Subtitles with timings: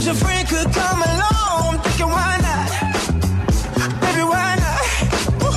[0.00, 1.74] home, but your friend could come along.
[1.74, 2.70] I'm thinking, why not?
[4.00, 4.80] Baby, why not?
[5.40, 5.52] Woo.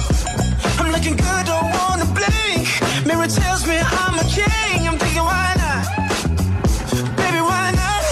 [0.79, 2.67] I'm looking good, don't wanna blink.
[3.05, 4.87] Mirror tells me I'm a king.
[4.87, 5.85] I'm thinking, why not?
[7.15, 8.03] Baby, why not?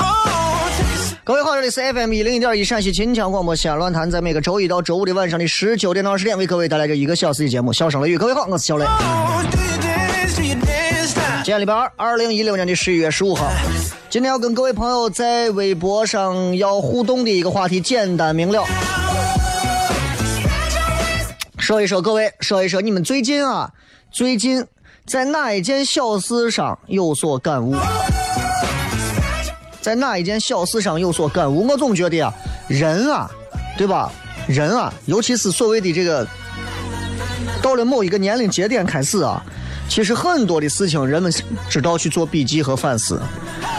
[0.00, 8.16] Oh, take a 各位好，这里是 FM 一零一点一陕西秦腔广播西安论坛，在每个周一到周五的晚上的十九点到二十点，为各位带来这一个小时的节目《笑声雷雨》。
[8.18, 8.84] 各位好，我是小雷。
[8.84, 8.92] oh,
[11.44, 13.50] 今天礼拜二，二零一六年的十一月十五号。
[14.08, 18.64] 今天要跟各位朋友在微博上要互动的一个话题，简单明了。
[21.58, 23.68] 说一说各位，说一说你们最近啊，
[24.12, 24.64] 最近
[25.04, 27.74] 在哪一件小事上有所感悟？
[29.80, 31.66] 在哪一件小事上有所感悟？
[31.66, 32.32] 我总觉得啊，
[32.68, 33.28] 人啊，
[33.76, 34.12] 对吧？
[34.46, 36.24] 人啊，尤其是所谓的这个，
[37.60, 39.44] 到了某一个年龄节点开始啊，
[39.92, 41.30] 其实很多的事情人们
[41.68, 43.20] 知道去做笔记和反思。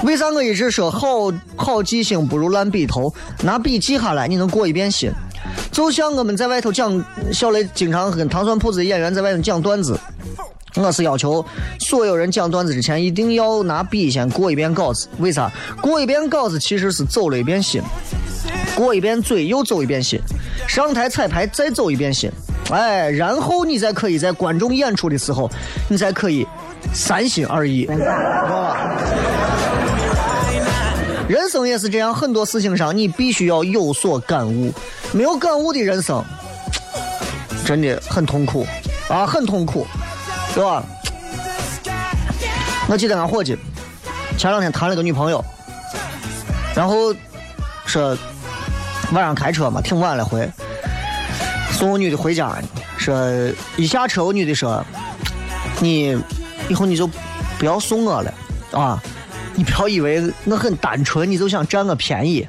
[0.03, 3.11] 为啥我一直说好好记性不如烂笔头？
[3.41, 5.11] 拿笔记下来，你能过一遍心。
[5.71, 9.99] 就像我们在外头讲，小雷经常跟糖蒜铺子的演员在外头讲段子，
[10.75, 11.43] 我是要求
[11.79, 15.07] 所有人讲段子之前一定要拿笔先过一遍稿子。
[15.17, 15.51] 为啥？
[15.81, 17.81] 过一遍稿子其实是走了一遍心，
[18.75, 20.19] 过一遍嘴又走一遍心，
[20.67, 22.29] 上台彩排再走一遍心，
[22.71, 25.49] 哎，然后你才可以在观众演出的时候，
[25.89, 26.47] 你才可以
[26.93, 27.85] 三心二意。
[27.85, 28.77] 知道吧
[31.27, 34.73] 人生也是这样，很多事情上你必须要有所感悟，
[35.11, 36.23] 没有感悟的人生
[37.65, 38.67] 真的很痛苦
[39.07, 39.87] 啊，很痛苦，
[40.53, 40.83] 对吧？
[42.89, 43.57] 我记得俺伙计
[44.37, 45.43] 前两天谈了个女朋友，
[46.75, 47.15] 然后
[47.85, 48.17] 说
[49.13, 50.47] 晚上开车嘛，挺晚了回，
[51.73, 52.55] 送我女的回家，
[52.97, 53.13] 说
[53.75, 54.85] 一下车我女的说，
[55.81, 56.17] 你
[56.69, 57.09] 以后你就
[57.59, 58.33] 不要送我了
[58.71, 59.01] 啊。
[59.55, 62.47] 你不要以为我很单纯，你就想占我便宜。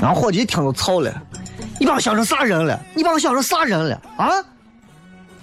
[0.00, 1.12] 然后伙计一听都操了，
[1.80, 2.80] 你把我想成啥人了？
[2.94, 4.30] 你把我想成啥人了啊？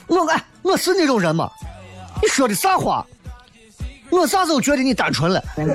[0.08, 1.50] 我哎，我是那种人吗？
[2.22, 3.06] 你说的啥话？
[4.10, 5.66] 我啥时候觉得你单纯了？I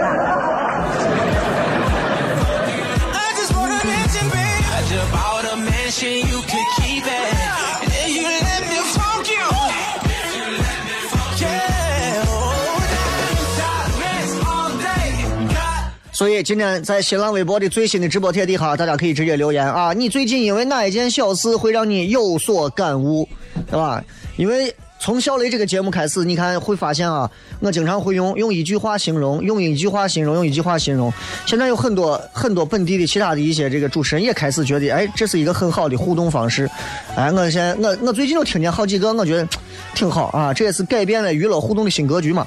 [16.21, 19.95] 所以今天在新浪微博的最新的直播帖底下，大家可以直接留言啊！
[19.95, 23.27] 你最近因为哪一件小事会让你有所感悟，
[23.71, 24.05] 对吧？
[24.37, 24.71] 因为
[25.01, 27.31] 从小雷这个节目开始，你看会发现啊，
[27.61, 31.11] 我经常会用用一句话形容，用一句话形容，用一句话形容。
[31.47, 36.71] 现在有很多很多本地的其他的一些这个主持人也开始觉得，哎，这是一个很好的互动方式。
[37.17, 39.49] 哎，我现在我我最近都听见好几个，我觉得
[39.95, 42.45] 挺好啊，这也是改变了娱乐互动的新格局嘛。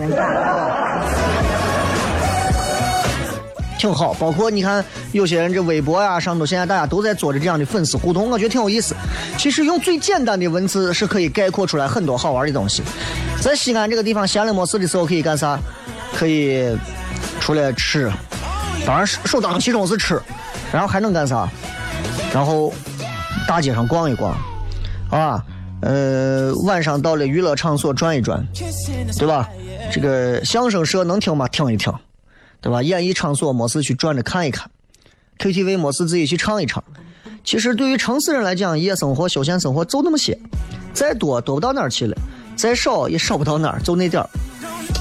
[3.83, 4.81] 挺好，包括你看，
[5.11, 8.95] 有些人这微博呀、上头，现在大家都在做着这样的粉丝互动，我觉得挺有意思。
[9.37, 12.81] 其实用最简单的文字是可以概括出来很多好玩的东西。
[13.41, 15.59] 在西安这个地方闲了没事的时候可以干啥？
[16.15, 16.73] 可以
[17.41, 18.09] 出来吃，
[18.85, 20.17] 当然首当其冲是吃，
[20.71, 21.45] 然后还能干啥？
[22.33, 22.73] 然后
[23.45, 24.33] 大街上逛一逛，
[25.09, 25.43] 啊，
[25.81, 28.47] 呃，晚上到了娱乐场所转一转，
[29.19, 29.49] 对吧？
[29.91, 31.49] 这个相声社能听吗？
[31.49, 31.93] 听一听。
[32.63, 32.81] 对吧？
[32.81, 34.71] 演艺场所没事去转着看一看
[35.37, 36.81] ，KTV 没事自己去唱一唱。
[37.43, 40.39] 其实对于城市人来讲，夜生活、休闲生活就那么些，
[40.93, 42.17] 再多多不到哪儿去了，
[42.55, 44.29] 再少也少不到哪儿，就那点儿。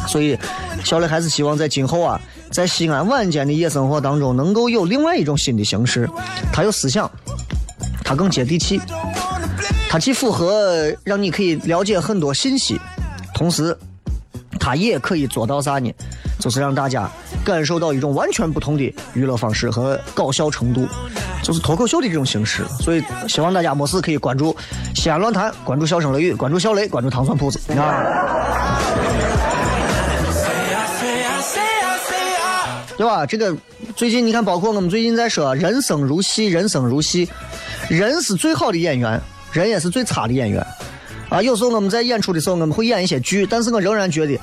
[0.08, 0.36] 所以，
[0.84, 2.20] 小磊还是希望在今后啊，
[2.50, 6.10] 在西安晚间的夜生活当中，能够有另外一种新的形式，
[6.52, 7.08] 它有思想，
[8.04, 8.80] 它更接地气，
[9.88, 12.76] 它既符合让你可以了解很多信息，
[13.36, 13.78] 同时，
[14.64, 15.92] 它也可以做到啥呢？
[16.38, 17.10] 就是让大家
[17.44, 20.86] 感受到一种完全不同的娱乐方式和搞笑程度，
[21.42, 22.64] 就是脱口秀的这种形式。
[22.78, 24.56] 所以，希望大家没事可以关注
[24.94, 28.78] 西安论坛，关注笑声雷雨，关注小雷，关注糖蒜铺子啊。
[32.96, 33.26] 对吧？
[33.26, 33.56] 这个
[33.96, 37.28] 最近你看，包括我们最近在说“人生如戏，人生如戏”，
[37.90, 39.20] 人是最好的演员，
[39.50, 40.64] 人也是最差的演员。
[41.32, 44.38] 啊，有时候我们在演出的时候，我们会演一些剧，但是我仍然觉得，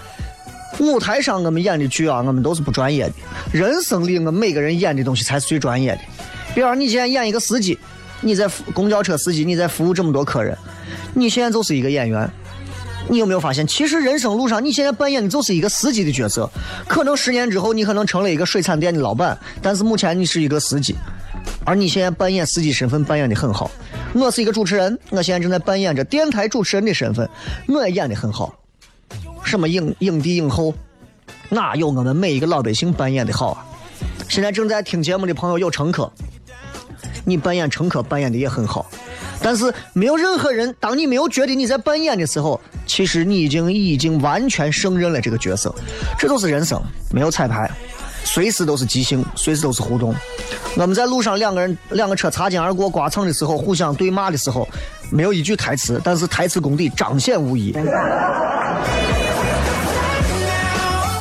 [0.79, 3.13] 舞台上我们演的剧啊，我们都是不专业的。
[3.51, 5.99] 人生里，我们每个人演的东西才是最专业的。
[6.55, 7.77] 比方你现在演一个司机，
[8.21, 10.57] 你在公交车司机，你在服务这么多客人，
[11.13, 12.27] 你现在就是一个演员。
[13.07, 16.49] 你有没有发现，其实人生路上，你现在扮演的就是一个司机的角色。
[16.87, 20.95] 可能十年之后，你可能成了一个水产店的老板，但是目前你是一个司机，
[21.65, 23.69] 而你现在扮演司机身份扮演的很好。
[24.13, 27.29] 我是一个主持人，我现在正在扮演着电台主持人的身份，
[27.67, 28.53] 我也演的很好。
[29.43, 30.73] 什么影影帝影后，
[31.49, 33.65] 哪有我们每一个老百姓扮演的好啊？
[34.27, 36.11] 现在正在听节目的朋友有乘客，
[37.23, 38.89] 你扮演乘客扮演的也很好。
[39.41, 45.73] 但是没有任何人，当你没有觉得你在扮演的时候，其实你已经已经完全胜任了这个角色。
[46.17, 47.69] 这都是人生，没有彩排，
[48.23, 50.13] 随时都是即兴，随时都是互动。
[50.75, 54.67] 我们在路上两个人两个车擦肩而过刮蹭的时候，互相对骂的时候，
[55.11, 57.75] 没有一句台词，但是台词功底彰显无疑。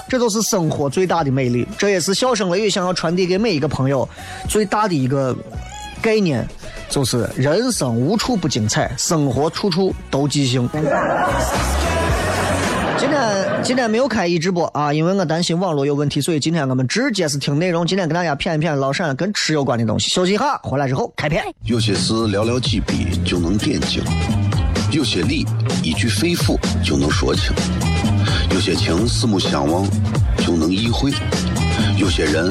[0.09, 4.09] 这就是生活最大的魅力，这也是笑声雷雨想要传递给每一个朋友
[4.49, 5.37] 最大的一个
[6.01, 6.47] 概念。
[6.89, 10.67] 就是人生无处不精彩，生活处处都即兴。
[12.99, 17.87] 今天今天没有开一直播啊，因为我担心网络有问题，所以今天我们直接是听内容。
[17.87, 20.11] 今天跟大家谝一谝老陕跟吃有关的东西。
[20.11, 21.45] 休息一下，回来之后开片。
[21.63, 24.03] 有些事寥寥几笔就能点睛，
[24.91, 25.47] 有些理
[25.83, 27.53] 一句肺腑就能说清，
[28.51, 29.87] 有些情四目相望
[30.39, 31.13] 就能意会，
[31.97, 32.51] 有些人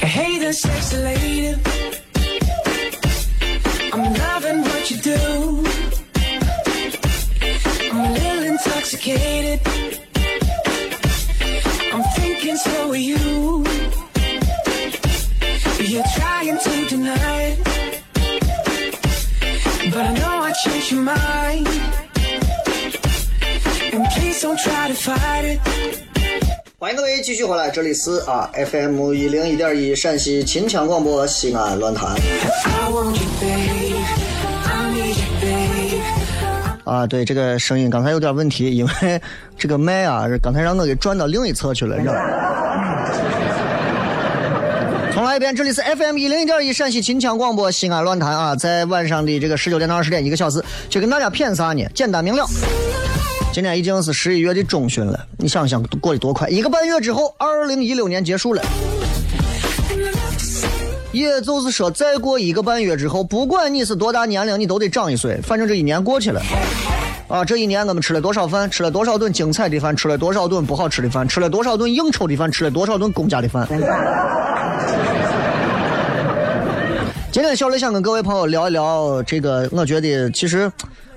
[0.00, 1.56] ！Hey there, sexy lady.
[3.92, 5.64] I'm loving what you do.
[7.90, 9.60] I'm a little intoxicated.
[11.92, 13.64] I'm thinking so are you.
[15.80, 17.58] You're trying to deny it.
[19.92, 21.66] But I know I changed your mind.
[23.92, 26.07] And please don't try to fight it.
[26.80, 32.14] 欢迎各位继续回来，这里是啊 FM 一零一点一陕西秦腔广播西安论坛
[36.84, 39.20] 啊，对这个声音刚才有点问题，因为
[39.58, 42.20] 这个麦啊，刚才让我给转到另一侧去了，你知道吗？
[45.12, 51.84] 重来一遍，这里是 FM 一零一点一陕西秦腔广播西安论坛啊，在晚上的这个十九点到二十点一个小时，就跟大家谝啥呢？
[51.92, 52.46] 简单明了。
[53.50, 56.48] 今天已经是十一月的中旬了，你想想过得多快！
[56.48, 58.62] 一个半月之后，二零一六年结束了。
[61.10, 65.40] 也就是说，再过一个半月之后，不管你是多大年龄，你都得长一岁。
[65.42, 66.40] 反正这一年过去了，
[67.26, 73.66] 啊，这一年我们吃了多少饭，吃了多少顿精彩的饭，吃了多少顿不好吃的饭，吃了多少顿应酬的饭，吃了多少顿公家的饭。
[77.32, 80.70] 今天小雷想跟各位朋友聊一聊这个，我觉得其实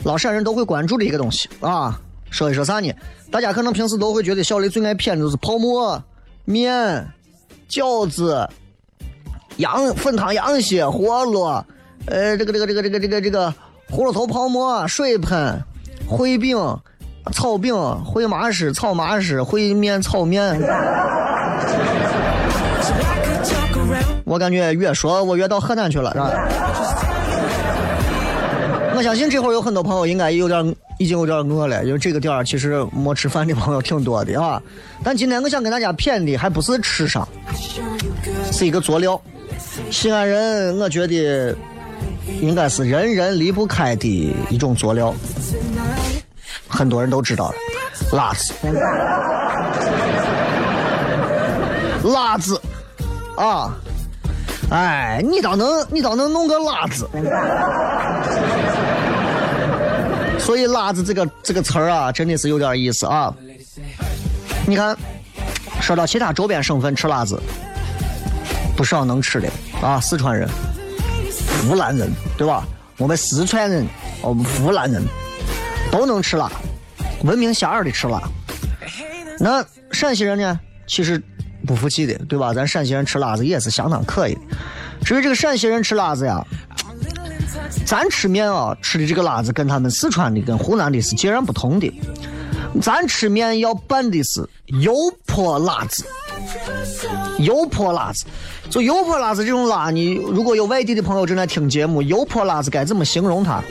[0.04, 2.00] 老陕人都会关注的一个东西啊。
[2.32, 2.92] 说一说啥呢？
[3.30, 6.02] 大家可能平时都会觉得小雷最爱骗的就是泡馍、
[6.46, 7.08] 面、
[7.70, 8.50] 饺子、
[9.58, 11.64] 羊粉汤、羊血、饸饹，
[12.08, 13.54] 呃，这个这个这个这个这个这个
[13.90, 15.62] 葫芦头泡馍、水盆、
[16.10, 16.58] 烩饼、
[17.32, 20.60] 炒饼、烩麻食、炒麻食、烩面、炒面。
[24.24, 26.32] 我感觉越说我越到河南去了，是吧？
[29.02, 34.62] 相信这会儿有很多朋友应该有点已经有点饿了，因为这个点儿其实没吃饭的朋友挺多的啊。
[35.04, 37.28] 但今天我想跟大家谝的还不是吃上，
[38.52, 39.20] 是一个佐料。
[39.90, 41.56] 西安人我觉得
[42.42, 45.14] 应该是人人离不开的一种佐料，
[46.68, 47.56] 很多人都知道了，
[48.12, 48.54] 辣子，
[52.04, 52.62] 辣子
[53.36, 53.74] 啊。
[54.70, 57.06] 哎，你倒能，你倒能弄个辣子。
[60.52, 63.34] 所以“辣子”这个这个词儿啊，真的是有点意思啊。
[64.68, 64.94] 你看，
[65.80, 67.42] 说到其他周边省份吃辣子，
[68.76, 69.50] 不少能吃的
[69.82, 70.50] 啊，四川人、
[71.62, 72.68] 湖南人，对吧？
[72.98, 73.88] 我们四川人，
[74.22, 75.02] 我们湖南人
[75.90, 76.52] 都能吃辣，
[77.24, 78.22] 闻名遐迩的吃辣。
[79.40, 80.60] 那陕西人呢？
[80.86, 81.24] 其实。
[81.64, 82.56] 不服气的，对吧？
[82.56, 84.42] 咱陕西人吃辣子也是相当可以的。
[85.06, 86.44] 至于这个陕西人吃辣子呀，
[87.86, 91.92] 咱吃面啊吃的这个辣子跟他们四川的、跟湖南的是截然不同的。
[92.82, 94.48] 咱吃面要拌的是
[94.82, 94.94] 油
[95.26, 96.06] 泼辣子，
[97.40, 98.26] 油泼辣子。
[98.70, 103.62] 就油泼辣子这种辣，你如果有外地的朋友正在听节目，油泼辣子该怎么形容它？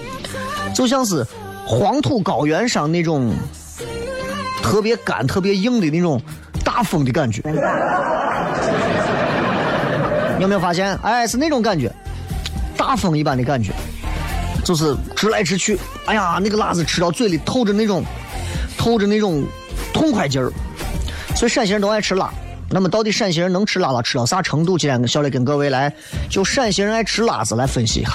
[0.74, 1.26] 就像是
[1.66, 3.32] 黄土高原上那种
[4.62, 6.20] 特别干、特别硬的那种。
[6.62, 7.40] 大风的感觉，
[10.36, 10.94] 你有没有发现？
[11.02, 11.90] 哎，是那种感觉，
[12.90, 13.72] 大风一般的感觉，
[14.64, 15.78] 就是直来直去。
[16.06, 18.04] 哎呀，那个辣子吃到嘴里透着那种，
[18.76, 19.44] 透着那种
[19.94, 20.50] 痛快劲儿。
[21.36, 22.32] 所以陕西人都爱吃辣。
[22.68, 24.76] 那么到底陕西人能吃辣辣吃到啥程度？
[24.76, 25.94] 今天小雷跟各位来
[26.28, 28.10] 就陕西人爱吃辣子来分析一下。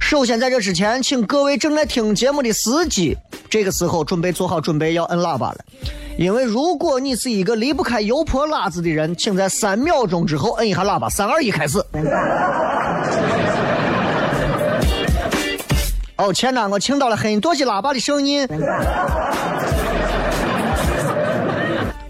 [0.00, 3.14] 首先在这之前，请各位正在听节目的司机，
[3.50, 5.58] 这个时候准备做好准备要摁喇叭了。
[6.16, 11.10] 因为如果你是一个离不开油泼辣子的人，请在三秒钟之后摁一下喇叭。
[11.10, 11.78] 三二一，开始。
[16.18, 16.68] 哦，天呐！
[16.68, 18.44] 我听到了很多些喇叭的声音。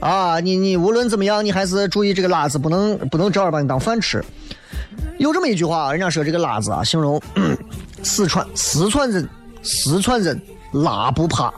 [0.00, 4.24] 啊，你你无论怎么样，你还是注意这个辣子，不能不能正儿把你当饭吃。
[5.18, 7.20] 有这么一句话，人家说这个辣子啊，形容
[8.02, 9.28] 四川四川人，
[9.62, 10.40] 四川人
[10.72, 11.52] 辣不怕，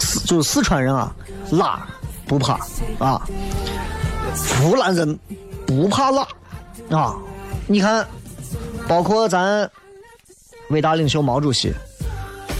[0.00, 1.14] 四就是四川人啊。
[1.52, 1.86] 辣
[2.26, 2.58] 不怕
[2.98, 3.22] 啊，
[4.60, 5.18] 湖南人
[5.66, 6.26] 不怕辣
[6.90, 7.14] 啊！
[7.66, 8.06] 你看，
[8.86, 9.70] 包括咱
[10.70, 11.72] 伟大领袖毛主席，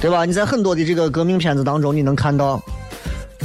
[0.01, 0.25] 对吧？
[0.25, 2.61] 你在很多的这个革命片子当中，你能看到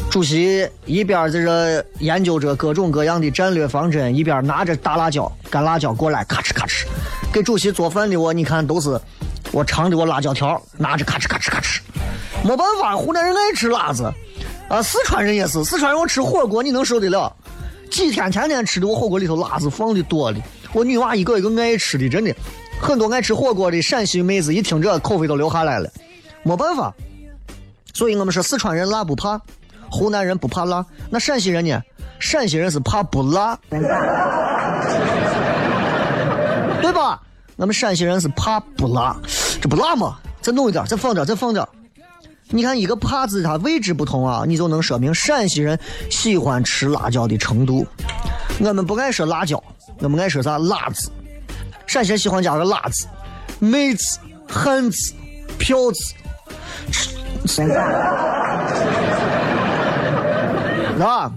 [0.10, 6.86] 主席一边在这研究着各种各样的战略方针，一边拿着大辣椒、干辣椒过来，咔哧咔哧
[7.32, 9.00] 给主席做饭的我，你看都是
[9.51, 11.79] 我尝的我辣椒条，拿着咔哧咔哧咔哧，
[12.43, 14.12] 没办法，湖南人爱吃辣子。
[14.70, 17.32] 啊，四川人也是，四川人我吃火锅你能受得了？
[17.91, 20.39] 几天天天吃的，我火锅里头辣子放的多的，
[20.72, 22.34] 我女娃一个一个爱吃的，真的，
[22.84, 25.90] 很多爱吃火锅的陕西妹子一听这口味都流下来了，
[26.44, 26.94] 没办法。
[27.94, 29.40] 所以我们说四川人辣不怕，
[29.90, 31.82] 湖南人不怕辣，那陕西人呢？
[32.20, 33.80] 陕西人是怕不辣，对
[36.92, 37.22] 吧？
[37.56, 39.16] 我们陕西人是怕不辣，
[39.62, 40.18] 这不辣吗？
[40.42, 41.66] 再弄一点，再放点，再放点。
[42.50, 47.88] 你看一个“怕”字，它位置不同啊，你就能说明陕西人喜欢吃辣椒的程度。
[48.60, 49.63] 我们不爱说辣椒，
[50.00, 51.10] 我们爱说啥辣子。
[51.94, 53.06] 陕西人喜欢加个辣子，
[53.60, 54.18] 妹子、
[54.50, 55.14] 汉子、
[55.60, 56.16] 票子，
[57.46, 57.62] 吃，
[61.00, 61.32] 啊，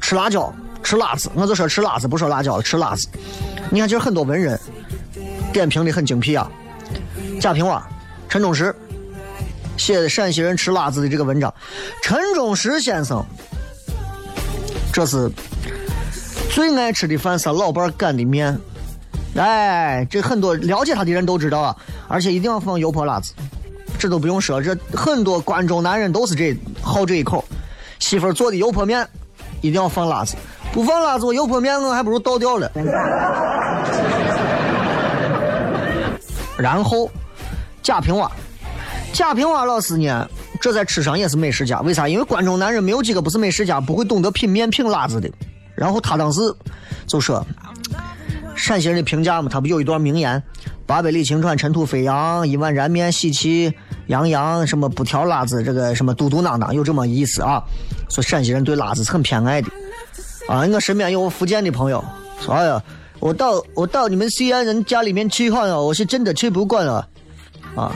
[0.00, 0.50] 吃辣椒，
[0.82, 3.08] 吃辣子，我就说吃辣子，不说辣椒了，吃辣子。
[3.68, 4.58] 你看，其实很多文人
[5.52, 6.50] 点评的很精辟啊，
[7.38, 7.82] 贾平凹、
[8.26, 8.74] 陈忠实。
[9.76, 11.52] 写的陕西人吃辣子的这个文章，
[12.02, 13.22] 陈忠实先生，
[14.90, 15.30] 这是
[16.50, 18.58] 最爱吃的饭是老伴擀的面，
[19.36, 21.76] 哎，这很多了解他的人都知道啊，
[22.08, 23.32] 而且一定要放油泼辣子，
[23.98, 27.44] 这都不用说，这很多关中男人都是这好这一口，
[27.98, 29.06] 媳妇做的油泼面
[29.60, 30.36] 一定要放辣子，
[30.72, 32.70] 不放辣子我油泼面我还不如倒掉了。
[36.56, 37.10] 然后
[37.82, 38.30] 贾平凹。
[39.12, 40.28] 贾平凹老师呢，
[40.60, 41.80] 这在吃上也是美食家。
[41.80, 42.08] 为啥？
[42.08, 45.30] 因为关中男人没有几个不是美食家，不会懂得品面、品辣子的。
[45.74, 46.40] 然后他当时
[47.06, 47.44] 就说
[48.54, 50.42] ：“陕西人的评价嘛，他不有一段名言
[50.86, 53.72] ：“八百里秦川，尘土飞扬；一碗燃面，喜气
[54.06, 54.66] 洋洋。
[54.66, 57.62] 什么不挑辣子，这个什么嘟嘟囔囔，有这么意思啊？
[58.08, 59.68] 说陕西人对辣子是很偏爱的。
[60.48, 62.02] 啊，我身边有福建的朋友
[62.40, 62.82] 说：“哎呀，
[63.20, 67.06] 我到我到你们西安人家里面去哈呀，我是真的吃不惯了。”
[67.74, 67.92] 啊，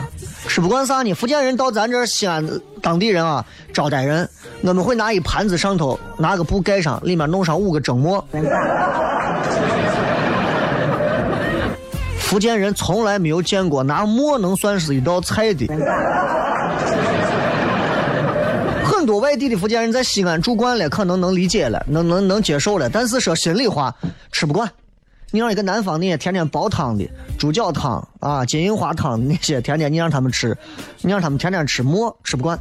[0.48, 1.14] 吃不惯啥呢？
[1.14, 2.44] 福建人到咱这西安
[2.82, 4.28] 当地人啊，招待人，
[4.62, 8.26] 我们会拿一盘子上头拿个布盖上，里面弄上五个蒸馍。
[12.28, 15.66] 福建人从来没有见过拿馍能算是一道菜的。
[18.84, 23.94] 很多外地的福建人在西安住惯了，可能能理解了，能能能接受了，但是说心里话，
[24.30, 24.70] 吃不惯。
[25.30, 27.08] 你让一个南方那些天天煲汤的
[27.38, 30.54] 猪脚汤啊、金银花汤那些，天天你让他们吃，
[31.00, 32.58] 你让他们天天吃馍吃不惯。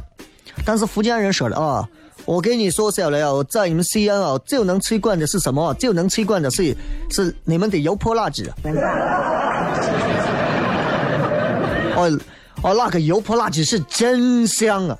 [0.64, 1.86] 但是福建人说的啊，
[2.28, 5.72] 我给你说下来啊，在你们西安啊，最能吃惯的是什么？
[5.74, 6.76] 最能吃惯的是
[7.10, 8.52] 是你们的油泼辣子。
[11.96, 12.20] 哦
[12.60, 14.98] 哦，那个油泼辣子是真香啊！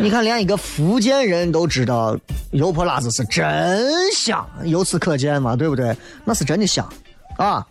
[0.00, 2.16] 你看，连一个福建人都知道
[2.52, 5.94] 油泼辣子是真香，由此可见嘛，对不对？
[6.24, 6.88] 那是真的香
[7.36, 7.66] 啊！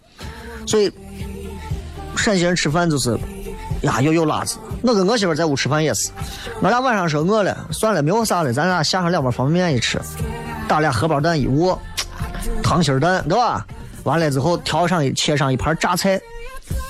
[0.67, 0.91] 所以
[2.15, 3.17] 陕西人吃饭就是
[3.81, 4.57] 呀，又有辣子。
[4.83, 6.09] 我跟我媳妇在屋吃饭也是，
[6.61, 9.99] 我俩晚上说饿了，算了，没有啥了，咱俩下上两包方便面一吃，
[10.67, 11.79] 打俩荷包蛋一握，
[12.61, 13.65] 溏心蛋对吧？
[14.03, 16.19] 完了之后调上一切上一盘榨菜，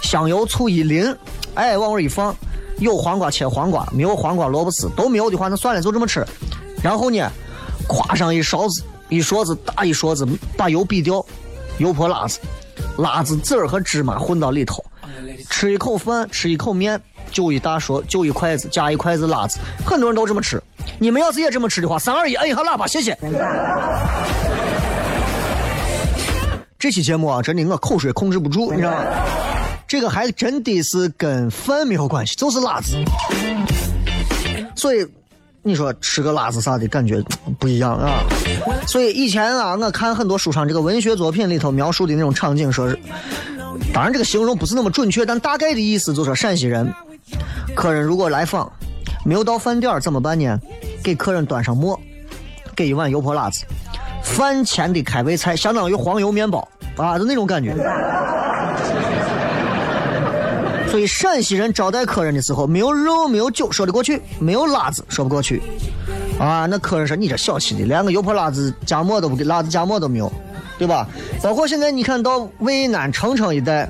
[0.01, 1.15] 香油醋一淋，
[1.55, 2.35] 哎，往那一放。
[2.77, 6.25] 有黄瓜切黄瓜，没有黄瓜萝卜丝都没有的话，那算了，就这么吃。
[6.81, 7.29] 然后呢，
[7.87, 11.25] 夸上一勺子，一勺子大一勺子，把油比掉，
[11.77, 12.39] 油泼辣子，
[12.97, 14.81] 辣子籽儿和芝麻混到里头，
[15.49, 16.99] 吃一口饭，吃一口面，
[17.31, 19.59] 就一大勺，就一筷子，加一筷子辣子。
[19.85, 20.61] 很多人都这么吃。
[20.99, 23.17] 你们要是也这么吃的话，三二一，摁一下喇叭，谢谢。
[26.79, 29.03] 这期节目啊，真的我口水控制不住，你知道吗？
[29.87, 32.95] 这个还真的是跟饭没有关系，就是辣子。
[34.75, 35.05] 所以
[35.61, 37.21] 你说吃个辣子啥的感觉
[37.59, 38.23] 不一样啊。
[38.87, 42.97] 所以以前啊，我看很多书上这个文学作品里头描述的那种场景，说是，
[43.93, 46.93] 当然这个形容不是那么准确，但大概的意思就是陕西人，
[47.75, 48.71] 客人如果来访，
[49.25, 50.59] 没有到饭点怎么办呢？
[51.03, 51.99] 给客人端上馍，
[52.75, 53.65] 给一碗油泼辣子，
[54.23, 57.75] 饭前的开胃菜相当于黄油面包啊，就那种感觉。
[60.89, 65.61] 所以陕西人招待客人的时候，没有肉，没有酒说得过去，没有辣子说不过去，
[66.39, 70.31] 啊，那客人说你这小气的，连个油泼辣子加馍都不给，辣子加馍都没有，
[70.79, 71.07] 对吧？
[71.43, 73.87] 包括现在你看到渭南澄城一带，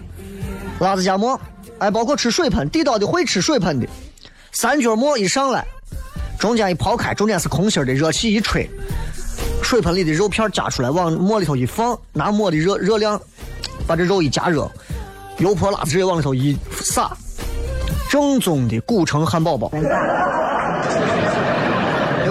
[0.79, 1.39] 辣子夹馍，
[1.77, 3.87] 哎，包括吃水盆，地道的会吃水盆的，
[4.51, 5.63] 三角馍一上来，
[6.39, 8.67] 中间一刨开，中间是空心的，热气一吹，
[9.61, 13.21] 水盆里的肉片夹出来，往馍里头一放，拿馍的热热量
[13.85, 14.67] 把这肉一加热。
[15.37, 17.15] 油泼辣子直接往里头一撒，
[18.09, 19.81] 正宗的古城汉堡包， 对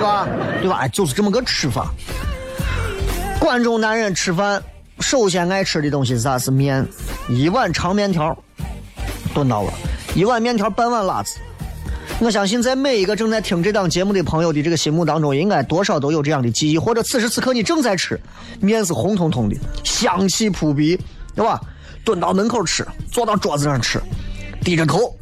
[0.03, 0.29] 吧？
[0.61, 0.87] 对吧？
[0.89, 1.91] 就是这么个吃法。
[3.41, 4.61] 关中男人吃饭
[5.01, 6.37] 首先爱吃的东西是啥？
[6.37, 6.85] 是面，
[7.29, 8.37] 一碗长面条
[9.33, 9.73] 炖到了，
[10.15, 11.39] 一碗面条半碗辣子。
[12.19, 18.21] 我相信在每一个正在听这档节目的朋友的这个心目当中，应该多少都有这样的记忆，或者此时此刻你正在吃，
[18.61, 20.99] 面是红彤彤的，香气扑鼻，
[21.37, 21.61] 对吧？
[22.05, 24.01] 蹲到门口吃，坐到桌子上吃，
[24.63, 25.17] 低着头，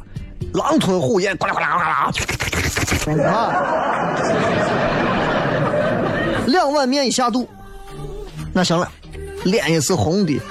[0.53, 2.11] 狼吞虎咽，呱啦呱啦
[3.05, 3.47] 呱啦，啊！
[6.47, 7.47] 两碗面一下肚，
[8.57, 8.89] 那行了，
[9.43, 10.41] 脸也是红的，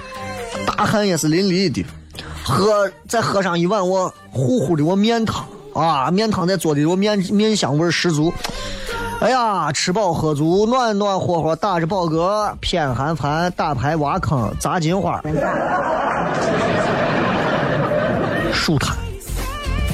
[0.65, 1.85] 大汗也是淋漓的，
[2.45, 8.33] 喝再喝上一碗我呼呼的我面汤啊，面汤在做的我面面香味十足。
[9.19, 15.21] 哎呀，吃饱喝足，暖暖和和，打着饱嗝，偏寒寒，打牌挖坑，砸金花，
[18.55, 18.96] 舒坦。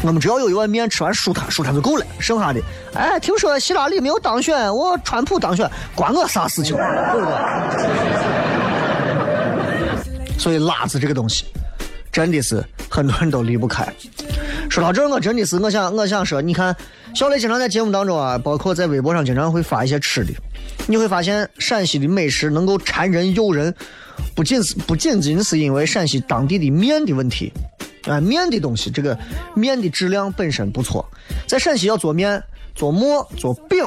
[0.03, 2.05] 我们只要有一碗面，吃完舒坦，舒坦就够了。
[2.19, 2.61] 剩下的，
[2.95, 6.77] 哎，听说希拉里没有当选，我川普当选，关我啥事情？
[7.13, 7.35] 对不对？
[10.39, 11.45] 所以辣子这个东西，
[12.11, 13.87] 真的是很多人都离不开。
[14.69, 16.75] 说到这儿，我真的是，我想，我想说，你看。
[17.15, 20.33] 小雷经常在节目当中啊，包括在微博上，经常会发一些吃的。
[20.87, 23.75] 你会发现，陕西的美食能够馋人诱人，
[24.35, 27.53] 不仅是不仅仅是因为陕西当地的面的问题，
[28.07, 29.19] 啊，面的东西，这个
[29.55, 31.05] 面的质量本身不错。
[31.47, 32.43] 在陕西要做面、
[32.75, 33.85] 做馍、做饼、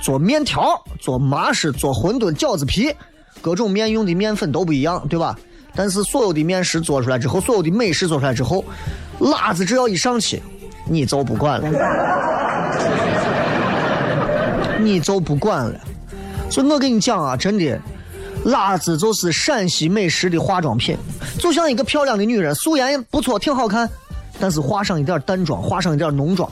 [0.00, 2.94] 做面条、做麻食、做馄饨、饺子皮，
[3.40, 5.38] 各种面用的面粉都不一样，对吧？
[5.74, 8.64] 但是所有的面食做出来之后，所有的美食做出来之后，
[9.20, 10.42] 辣子只要一上去。
[10.90, 11.68] 你就不管了，
[14.80, 15.78] 你就不管了。
[16.50, 17.78] 所以我跟你讲啊，真的，
[18.44, 20.96] 辣子就是陕西美食的化妆品，
[21.38, 23.88] 就像一个漂亮的女人，素颜不错，挺好看，
[24.40, 26.50] 但是化上一点淡妆，化上一点浓妆，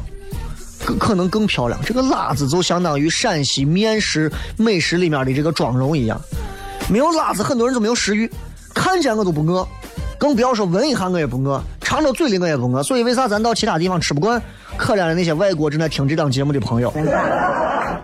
[0.85, 1.81] 更可能更漂亮。
[1.85, 6.20] 这个辣子就相当于陕西面食美食里面的这个妆容一样，
[6.90, 8.31] 没有辣子，很多人就没有食欲，
[8.75, 9.66] 看见我都不饿，
[10.18, 12.83] 更不要说闻一下我也不饿，尝到嘴里我也不饿。
[12.83, 14.42] 所以为啥咱到其他地方吃不惯？
[14.77, 16.92] 可怜的那些外国正在听这档节目的朋友。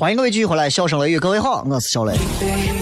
[0.00, 2.16] 欢迎各位继续回来，笑声雷雨，各位好，我是小雷。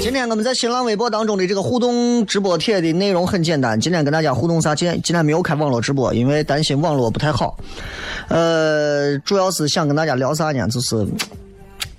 [0.00, 4.72] 今天我们在新浪微博当中的这个互动直播帖的内容很简单，今天跟大家互动啥？
[4.72, 7.58] 今天今天没有开网络直播，因为担心网络不太好。
[8.28, 10.68] 呃，主要是想跟大家聊啥呢？
[10.68, 11.04] 就是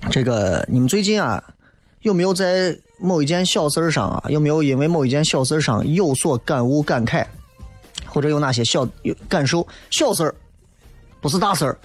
[0.10, 1.44] 这个你们最近啊，
[2.04, 7.26] 有没有在某一件小事上啊，有没有因为某一件小事上有所感悟、感慨，
[8.06, 9.68] 或者有哪些小有感受？
[9.90, 10.34] 小事儿，
[11.20, 11.78] 不是大事儿。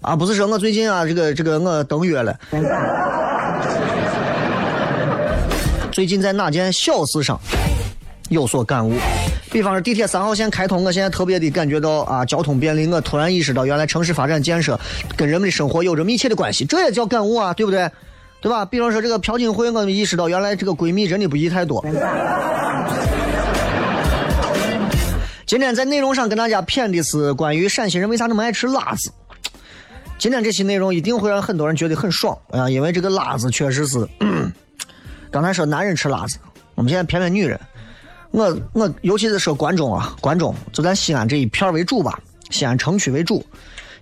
[0.00, 2.38] 啊，不是说我最近啊，这个这个我登月了。
[5.90, 7.38] 最近在哪件小事上
[8.28, 8.94] 有所感悟？
[9.50, 12.86] 比方说地铁三号线开通，我现在特别的感觉到啊，交通便利。
[12.86, 14.78] 我突然意识到，原来城市发展建设
[15.16, 17.90] 跟人们的生活有着密切的关系，这也叫感悟啊，对不对？
[18.40, 18.64] 对吧？
[18.64, 21.84] 比方说这个朴槿惠，我意识到原来这个闺蜜真的不宜太多。
[25.44, 29.10] 今天在内容上跟大家谝的是关于陕西人为啥那么爱吃辣子。
[30.18, 34.06] 今天这期内容一定会让很多人觉得很爽啊，因为这个辣子确实是，
[35.30, 36.38] 刚才说男人吃辣子，
[36.74, 37.58] 我们现在偏偏女人。
[38.32, 42.18] 我我尤其是说关中啊，关中就咱西安这一片为主吧，
[42.50, 43.46] 西安城区为主。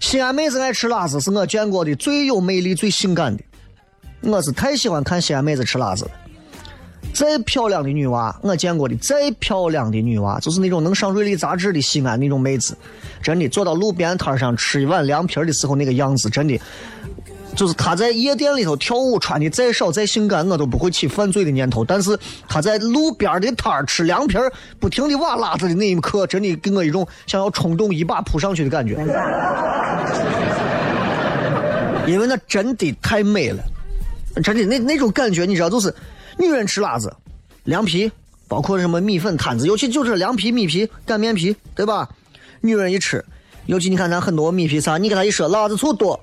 [0.00, 3.44] 西安妹子爱吃辣子，是我见过的最有魅力、最性感的。
[4.22, 6.10] 我是太喜欢看西安妹子吃辣子了。
[7.16, 12.76] 再漂亮的女娃，我见过的再漂亮的女娃，就是那种能上瑞丽杂志的西安那种妹子，
[13.22, 16.60] 真的坐到路边摊上吃一碗凉皮的时候那个样子，真的，
[17.54, 21.82] 就是她在夜店里头跳舞穿的再少再性感，我都不会起犯罪的念头。
[21.82, 24.36] 但是她在路边的摊吃凉皮，
[24.78, 28.92] 不停的哇辣子的那一刻，真的给我一种想要冲动一把扑上去的感觉，
[32.06, 33.64] 因为那真的太美了，
[34.44, 35.94] 真的那那种感觉，你知道就是。
[36.38, 37.14] 女人吃辣子，
[37.64, 38.10] 凉皮，
[38.46, 42.08] 包括什么米粉摊子，尤其就是凉皮、米皮、擀面皮，对吧？
[42.60, 43.24] 女人一吃，
[43.66, 46.18] 尤其你看咱很多米皮啥，你给他一说辣子醋多，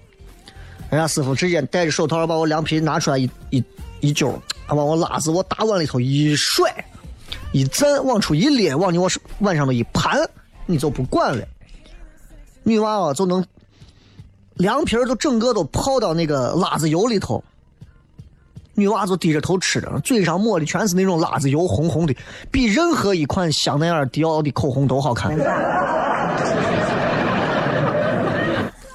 [0.89, 3.63] 人家师傅直接戴着手套把我凉皮拿出来一一
[4.02, 6.86] 一揪，往我辣子我大碗里头一甩，
[7.52, 10.30] 一蘸往出一咧，往你我碗上头一盘，
[10.65, 11.45] 你就不管了。
[12.63, 13.45] 女娃娃就能
[14.56, 17.43] 凉皮儿都整个都泡到那个辣子油里头。
[18.76, 22.16] 女娃就低着头吃着，嘴上抹的全是那种辣子油，红红的，
[22.50, 25.38] 比任何一款香奈儿、迪奥的口红都好看。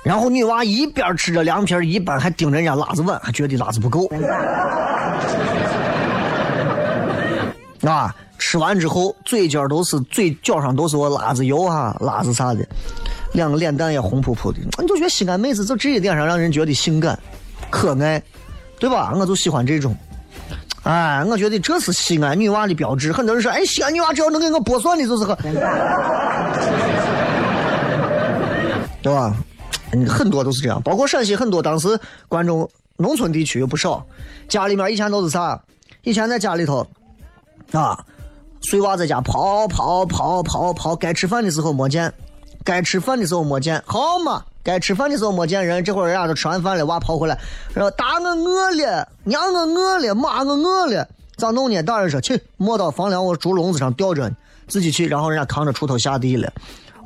[0.03, 4.09] 然后女娃一边吃着凉皮儿，一边还盯着人家辣子碗，还觉得辣子不够。
[7.87, 12.67] 啊，吃完之后嘴角都是嘴角上都是我辣子油啊，辣子啥的。
[13.33, 17.19] 两个脸蛋也红扑扑的，你就觉得西安妹子就这一点上让人觉得性感、
[17.69, 18.21] 可爱，
[18.79, 19.13] 对吧？
[19.15, 19.97] 我就喜欢这种。
[20.85, 23.13] 哎，我觉得这是西安女娃的标志。
[23.13, 25.37] 很多人说，哎，西安女娃只要能给我剥蒜的，就是个，
[29.03, 29.35] 对吧？
[29.91, 34.05] 嗯很多都是这样，包括陕西很多当时关中农村地区有不少，
[34.49, 35.59] 家里面以前都是啥？
[36.03, 36.87] 以前在家里头，
[37.73, 37.99] 啊，
[38.61, 42.13] 碎娃在家跑跑跑跑跑，该吃饭的时候没见，
[42.69, 47.41] 该吃饭的时候没见，好嘛，该吃饭的时候没见人，这会儿人家都吃完饭了，娃跑回来，
[47.73, 51.83] 说大我饿了，娘我饿了，妈我饿了，咋弄呢？
[51.83, 56.53] 大人说去，摸到房梁我竹笼子上吊着呢，自己去，然后人家扛着锄头下地了。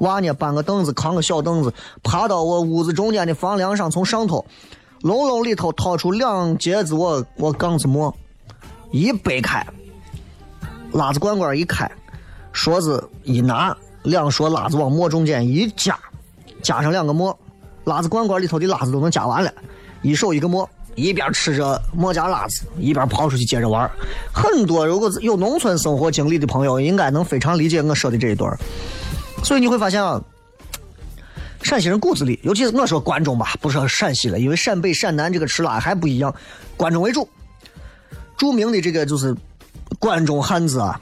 [0.01, 1.73] 娃呢，搬个凳子，扛个小凳子，
[2.03, 4.45] 爬到我屋子中间的房梁上，从上头
[5.03, 8.13] 笼笼里头掏出两截子我我杠子馍，
[8.91, 9.65] 一掰开，
[10.91, 11.89] 拉子罐罐一开，
[12.53, 15.99] 勺子一拿，两勺辣子往馍中间一夹，
[16.63, 17.37] 加上两个馍，
[17.85, 19.53] 辣子罐罐里头的辣子都能夹完了，
[20.03, 23.91] 一手一个馍，一边吃着馍夹辣子，一边跑出去接着玩。
[24.33, 28.57] 很多如果有农村生活经历的朋友，应该能非常理解我说的这一段。
[29.45, 30.21] 所以你会发现啊，
[31.63, 36.35] 陕西人骨子里，尤其是我说关中吧，不说陕西了，因为陕北、陕南这个吃辣还不一样，
[36.77, 37.29] 关中为主。
[38.37, 39.35] 著名的这个就是
[39.99, 41.01] 关中汉子啊，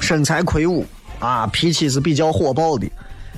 [0.00, 0.84] 身材魁梧
[1.24, 2.86] 啊，脾气是比较火爆的。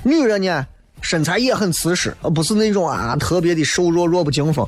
[0.03, 0.67] 女人呢，
[1.01, 4.67] 身材也很瓷实，而不是那种啊特别的瘦弱、弱不禁风。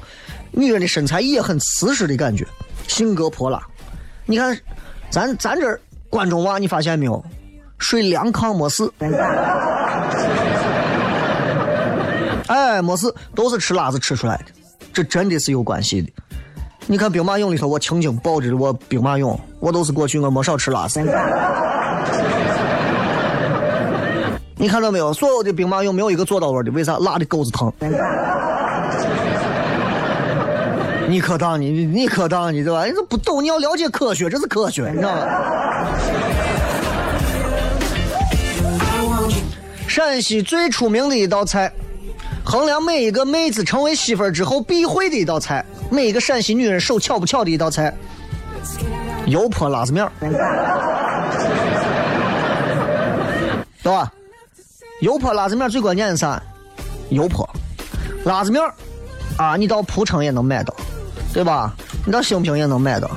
[0.51, 2.47] 女人的身材也很瓷实的感觉，
[2.87, 3.61] 性格泼辣。
[4.25, 4.57] 你看，
[5.09, 7.21] 咱咱这儿关中娃，你发现没有？
[7.77, 8.89] 睡凉炕没事，
[12.47, 14.45] 哎，没事，都是吃辣子吃出来的，
[14.93, 16.09] 这真的是有关系的。
[16.87, 20.99] 你看兵马俑里头，我曾经抱着我兵马俑，我都是过去我没少吃辣子。
[24.61, 25.13] 你看到没有？
[25.13, 26.97] 所有的兵马俑没有一个做到位的，为啥？
[26.97, 27.71] 辣的狗子疼。
[31.07, 32.85] 你可当你你可当你对吧？
[32.85, 35.25] 你这不懂，你要了解科学，这是科学，你知道吗？
[39.87, 41.71] 陕西最出名的一道菜，
[42.43, 47.95] 衡量每一个妹子成为媳妇儿之后必会的一道菜，每一个陕西女人手巧不巧的一道菜，
[49.25, 50.11] 油泼辣子面儿，
[53.81, 54.11] 对吧？
[55.01, 56.41] 油泼辣子面最关键是啥？
[57.09, 57.47] 油泼
[58.25, 58.61] 辣子面
[59.37, 60.73] 啊，你到蒲城也能买到，
[61.33, 61.73] 对吧？
[62.05, 63.09] 你到兴平也能买到，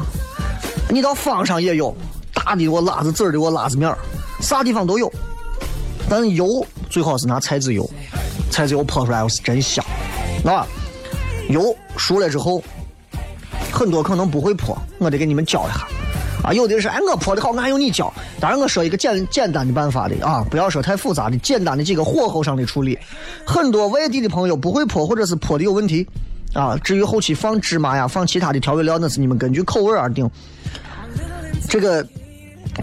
[0.88, 1.94] 你到坊上也有
[2.32, 3.92] 大的我辣子籽儿的我辣子面，
[4.40, 5.12] 啥地方都有。
[6.08, 7.88] 但油最好是拿菜籽油，
[8.50, 9.84] 菜籽油泼出来是真香，
[10.44, 10.66] 啊！
[11.48, 12.62] 油熟了之后，
[13.72, 15.86] 很多可能不会泼，我得给你们教一下。
[16.42, 18.12] 啊，有的是哎我泼的好，我还用你教。
[18.40, 22.98] 当然我说一个简简单的办法的啊，不要说太复杂的，简单的几个火候上的处理。
[23.46, 26.06] 很多外地的朋友不会泼，或者是泼的有问题，
[26.54, 30.28] 啊，至于后期放芝麻呀，放其他的调味料，那是你们根据口味而定。
[31.68, 32.06] 这个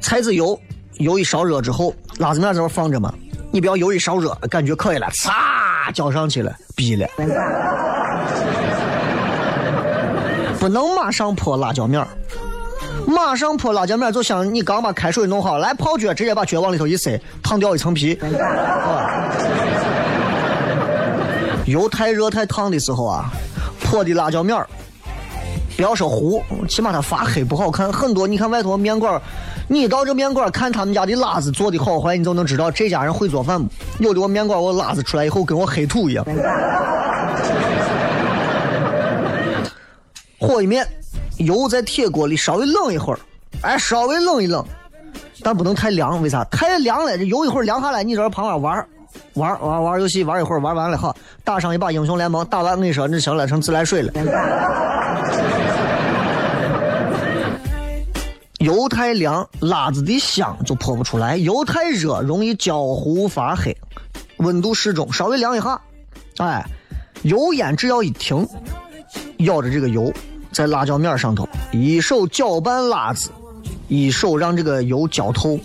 [0.02, 0.60] 菜籽油。
[1.00, 3.13] 油一烧热之后，辣子面在这放着嘛，
[3.52, 5.32] 你不要油一烧热，感觉可以了，唰
[5.93, 7.08] 浇上去了，逼了。
[10.60, 12.06] 不能马上泼辣椒面
[13.10, 18.19] 马上泼辣椒面就像你刚把开水弄好，来泡脚，直接把脚往里头一塞，烫掉一层皮。
[21.65, 23.32] 油太热太烫的时候啊，
[23.82, 24.63] 泼的辣椒面
[25.76, 27.91] 不要说糊，起码它发黑不好看。
[27.91, 29.19] 很多你看外头面馆。
[29.72, 33.69] 你到这面馆看他们家的辣子做的好坏，你就能知道这家人会做饭不？
[34.00, 36.26] 有的我面馆我辣子出来以后跟我黑土一样。
[40.39, 40.88] 和一面，
[41.39, 43.19] 油在铁锅里稍微冷一会儿，
[43.62, 44.63] 哎，稍微冷一冷，
[45.41, 46.21] 但不能太凉。
[46.21, 46.43] 为啥？
[46.45, 48.88] 太凉了，这油一会儿凉下来，你在这旁边玩
[49.34, 54.12] 玩玩玩游戏，玩一会儿玩完了哈，打上一把英雄联盟，打完我跟你说，那行了，成自来水了。
[58.60, 63.75] 油太凉，辣子的香就泼不出来；油太热，容易焦糊发黑。
[64.38, 65.80] 温度适中，稍微凉一下，
[66.38, 66.65] 哎，
[67.23, 68.45] 油烟只要一停，
[69.38, 70.12] 舀着这个油
[70.51, 73.29] 在辣椒面上头，一手搅拌辣子，
[73.88, 75.59] 一手让这个油浇透。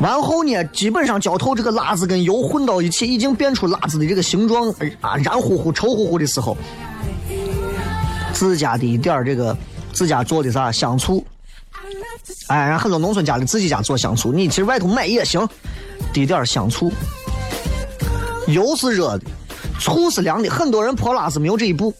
[0.00, 4.68] 完后呢，基本上浇透这个辣子跟油混到一起，已经变出辣子的这个形状
[5.00, 6.56] 啊，燃乎乎、稠乎乎的时候，
[8.34, 9.56] 自家的一点这个
[9.92, 11.24] 自家做的啥香醋。
[12.48, 15.48] 哎，让很多农村家里自己家做香醋，你其实外头买也行，
[16.12, 16.92] 滴点香醋。
[18.48, 19.22] 油是热的，
[19.80, 20.50] 醋是凉的。
[20.50, 21.94] 很多人泼辣子没有这一步，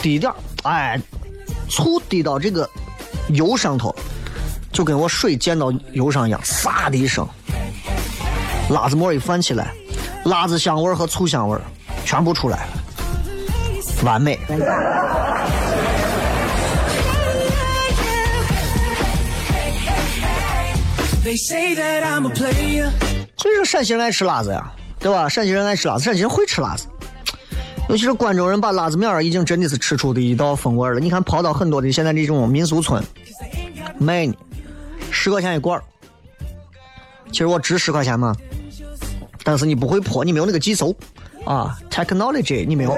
[0.00, 1.00] 滴点哎，
[1.68, 2.68] 醋滴到这个
[3.28, 3.94] 油上头，
[4.72, 7.26] 就跟我水溅到油上一样，唰的一声，
[8.70, 9.72] 辣子沫一泛起来，
[10.24, 11.60] 辣子香味和醋香味儿
[12.04, 12.72] 全部出来了，
[14.04, 14.38] 完美。
[23.36, 25.28] 所以说陕西人爱吃辣子呀，对吧？
[25.28, 26.86] 陕西人爱吃辣子，陕西人会吃辣子。
[27.88, 30.98] 尤其是关中人把辣子面儿已经真的是吃出的一道风味了。
[30.98, 33.02] 你看跑到很多的现在这种民俗村
[33.98, 34.34] 卖呢，
[35.10, 35.80] 十块钱一罐。
[37.30, 38.34] 其实我值十块钱嘛，
[39.42, 40.96] 但是你不会破，你没有那个技术
[41.44, 42.94] 啊，technology 你没有，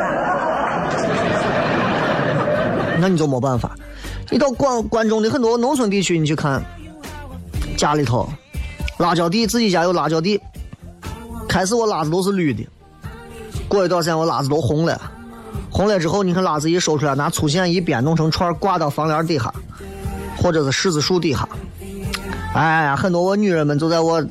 [3.01, 3.75] 那你就没办法。
[4.31, 6.63] 你到关关中的很多农村地区，你去看，
[7.77, 8.29] 家里头
[8.99, 10.41] 辣椒地，自己家有辣椒地。
[11.49, 12.67] 开始我辣子都是绿的，
[13.69, 15.01] 过一段时间我辣子都红了，
[15.71, 19.53] 红了之后，你看辣子一收出来，拿粗线一编，弄成串挂到房檐底下，
[20.37, 21.49] 或者是柿子树底下。
[22.55, 24.25] 哎呀，很多我女人们就在我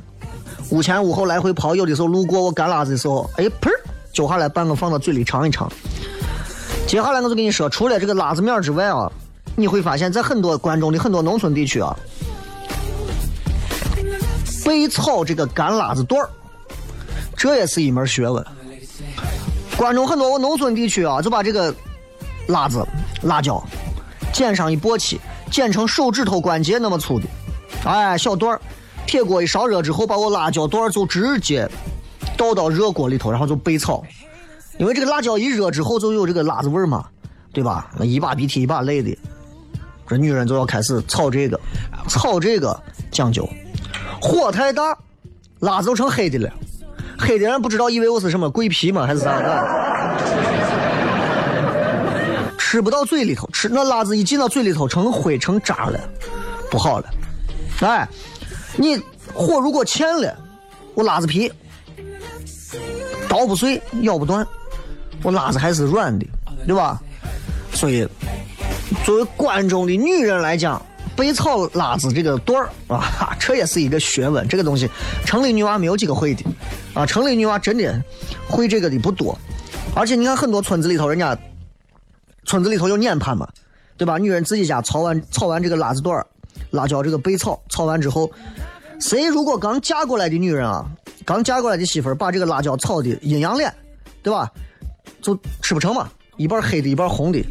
[0.71, 3.79] 屋前屋后来回跑，有的时候路过我干辣子的时候，哎，砰儿
[4.13, 5.69] 揪下来半个放到嘴里尝一尝。
[6.87, 9.11] 接下来我就跟你说，除了这个辣子面之外啊，
[9.55, 11.95] 你会发现在很多关中的很多农村地区啊，
[14.65, 16.29] 被炒这个干辣子段儿，
[17.35, 18.43] 这也是一门学问。
[19.85, 21.71] 关中很多我农村地区啊，就把这个
[22.47, 22.83] 辣子、
[23.21, 23.63] 辣椒
[24.33, 25.19] 剪上一簸箕，
[25.51, 27.27] 剪成手指头关节那么粗的，
[27.83, 28.59] 哎，小段儿。
[29.05, 31.69] 铁锅一烧热之后，把我辣椒段儿就直接
[32.35, 34.01] 倒到热锅里头，然后就备炒。
[34.79, 37.05] 因为这个辣椒一热之后就有这个辣子味儿嘛，
[37.53, 37.91] 对吧？
[37.95, 39.15] 那一把鼻涕一把泪的，
[40.07, 41.59] 这女人就要开始炒这个，
[42.09, 42.75] 炒这个
[43.11, 43.47] 讲究，
[44.19, 44.97] 火太大，
[45.59, 46.51] 辣子都成黑的了。
[47.17, 49.06] 黑的人不知道，以为我是什么桂皮吗？
[49.06, 49.67] 还是啥的？
[52.58, 55.99] 吃不到嘴里头，吃那辣子一进到嘴里头，成灰成渣了，
[56.69, 57.06] 不好了。
[57.82, 58.08] 哎，
[58.75, 58.97] 你
[59.34, 60.36] 火如果欠了，
[60.93, 61.51] 我辣子皮
[63.30, 64.45] 刀不碎，咬不断，
[65.23, 66.25] 我辣子还是软的，
[66.65, 66.99] 对吧？
[67.71, 68.08] 所以，
[69.04, 70.82] 作为关中的女人来讲，
[71.15, 74.47] 备炒辣子这个段儿啊，这也是一个学问。
[74.47, 74.89] 这个东西，
[75.25, 76.43] 城里女娃没有几个会的
[76.93, 78.04] 啊，城里女娃真的
[78.47, 79.38] 会这个的不多。
[79.95, 81.38] 而且你看很多村子里头，人家
[82.45, 83.47] 村子里头有撵盘嘛，
[83.97, 84.17] 对吧？
[84.17, 86.28] 女人自己家炒完炒完这个辣子段儿，
[86.71, 88.30] 辣椒这个备炒，炒完之后，
[88.99, 90.86] 谁如果刚嫁过来的女人啊，
[91.23, 93.73] 刚嫁过来的媳妇儿把这个辣椒炒的阴阳脸，
[94.21, 94.51] 对吧？
[95.21, 97.43] 就吃不成嘛，一半黑的，一半红的，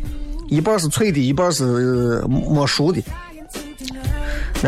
[0.49, 3.03] 一半是脆的，一半是没熟的。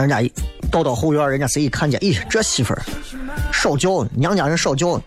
[0.02, 0.30] 人家一
[0.70, 2.82] 倒到后院，人家谁一看见，咦，这媳妇儿
[3.52, 5.00] 少叫，娘家人少叫，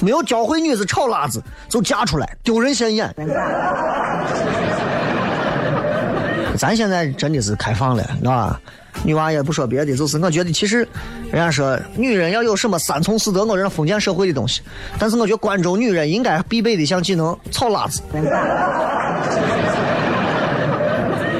[0.00, 3.14] 没有教会女子炒辣子就嫁出来，丢人现眼。
[6.56, 8.60] 咱现在真的是开放了，啊，
[9.02, 10.86] 女娃也不说别的，就是我觉得其实，
[11.32, 14.60] 人家说女人要有什么三从四德，我这封建社会的东西，
[14.98, 18.02] 但是我觉得关中女人应该必备的一项技能，炒辣子。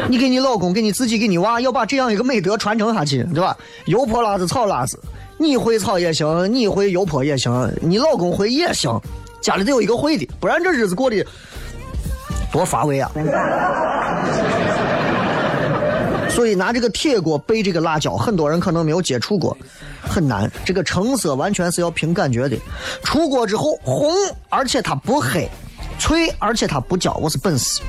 [0.08, 3.56] 你给你老公，给你自己，给你娃，要把这样一个美德传承下去，对吧？
[3.86, 5.00] 油泼辣子，炒辣子，
[5.38, 9.00] 你会炒也行，你会油泼也行，你老公会也行，
[9.40, 11.24] 家里得有一个会的，不然这日子过得
[12.52, 13.10] 多乏味啊！
[16.28, 19.56] 所以拿这个铁锅备这个辣椒，很多人可能没有接触过，
[20.02, 20.50] 很难。
[20.64, 22.56] 这个成色完全是要凭感觉的。
[23.04, 24.12] 出锅之后红，
[24.48, 25.48] 而且它不黑；
[25.98, 27.80] 脆，而且它不焦，我是本事。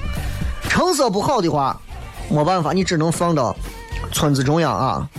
[0.70, 1.80] 成色不好的话，
[2.30, 3.56] 没办法，你只能放到
[4.12, 5.10] 村子中央啊，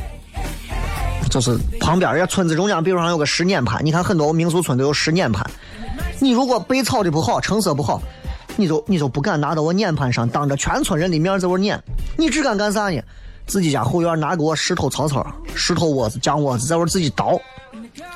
[1.31, 5.49] 就是旁边人家村子中央，比如上有个石碾盘，你看很多民俗村都有石碾盘。
[6.19, 8.01] 你如果被炒的不好，成色不好，
[8.57, 11.83] 你就你就不敢拿到我碾盘上，当着全村人的面在我碾，
[12.17, 13.01] 你只敢干啥呢？
[13.47, 17.39] 自己家后院拿给我石头草草、石头窝子、浆窝子，在我自己捣，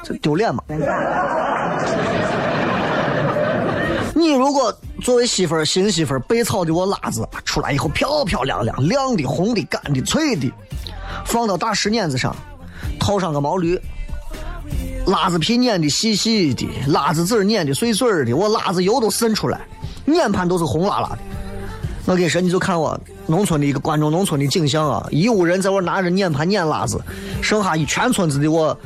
[0.02, 0.64] 这丢脸吗？
[4.20, 10.52] 你如果作为媳妇儿、新媳妇儿备炒的我辣子出来以后漂漂亮亮、亮的、红的、干的、脆的，
[11.24, 12.36] 放到大石碾子上，
[12.98, 13.80] 套上个毛驴，
[15.06, 19.58] 辣子皮碾的细细的，辣子籽碾的碎碎的，我辣子油都渗出来，
[20.04, 21.18] 碾盘都是红辣辣的。
[22.04, 27.00] 我跟你说，你就看我农村的一个关中农村的景象啊，一屋人在我拿着碾盘碾辣子，
[27.40, 28.76] 剩下一全村子的我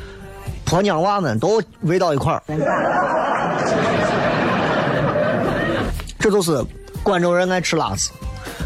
[0.65, 2.41] 婆娘娃们都围到一块儿。
[6.25, 6.65] 这就是
[7.03, 8.11] 关中人爱吃辣子，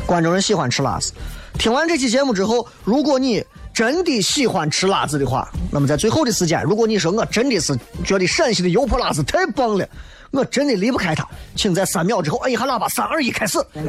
[0.07, 1.13] 关中人喜欢吃辣子。
[1.55, 3.45] 听完这期节目之后，如果你
[3.75, 9.85] 真的喜欢吃辣子的话，那么在最后的时间，如果你说我真的是觉得陕西的油泼辣子太棒了，
[10.31, 13.59] 我真的离不开它，请在三秒之后按一下喇叭，三二一，开始。
[13.65, 13.85] The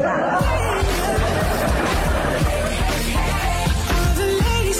[4.26, 4.80] ladies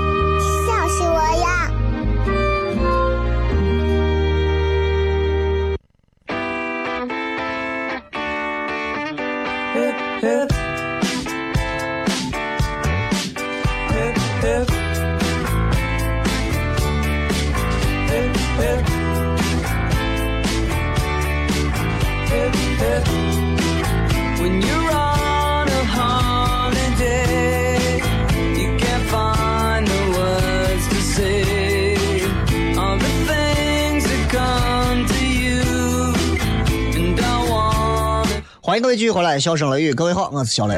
[38.91, 40.77] 位继续回来，笑声雷雨，各位好，我是小雷。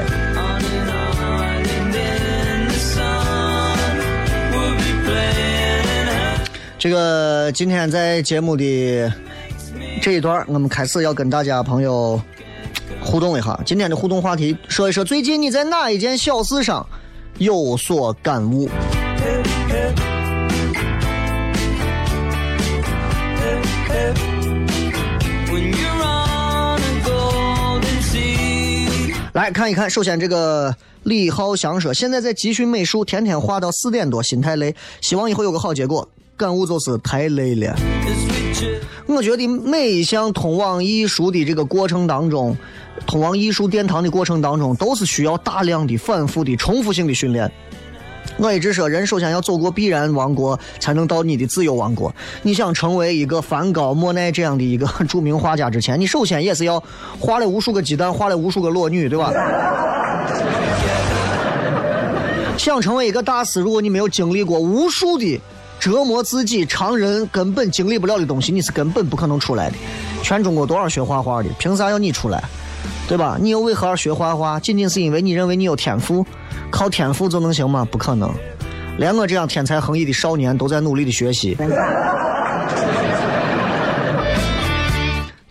[6.78, 9.12] 这个今天在节目的
[10.00, 12.22] 这一段，我们开始要跟大家朋友
[13.02, 13.60] 互动一下。
[13.66, 16.88] 今天的互动话题，说一说最近你在哪一件小事上
[17.40, 18.70] 有所感悟？
[29.34, 36.08] 来看一看，首先这个李浩翔说，现在在集训美术，天天画到四点多，心太累，希望以后有个好结果。
[36.38, 37.76] 感悟就是太累了。
[39.08, 42.56] 我觉得每一项通往艺术的这个过程当中，
[43.08, 47.52] 通往艺术殿堂的过程当中，都是需要大量的、反复的、重复性的训练。
[48.38, 52.14] 我一直说，人首先要走过必然王国，才能到你的自由王国。
[52.42, 56.84] 你想成为一个梵高、莫奈这样的一个著名画家之前，你首先也是要
[57.20, 59.32] 画了无数个鸡蛋，画了无数个裸女，对吧？
[62.58, 65.40] 想成为一个大师，如果你没有经历过无数的
[65.80, 69.76] 折磨自己，常人根本经历不了的东西，你是根本不可能出来的。
[70.22, 72.44] 全中国多少学画画的，凭啥要你出来？
[73.08, 73.38] 对吧？
[73.40, 74.60] 你又为何而学画画？
[74.60, 76.26] 仅仅是因为你认为你有天赋，
[76.74, 77.88] 靠天赋就能行吗？
[77.90, 78.34] 不可能。
[78.98, 81.56] 连我这样天才横溢的少年都在努力的学习。